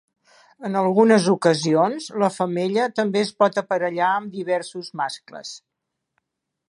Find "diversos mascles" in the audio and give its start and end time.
4.39-5.53